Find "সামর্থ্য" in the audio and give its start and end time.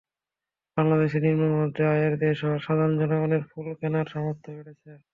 4.13-4.47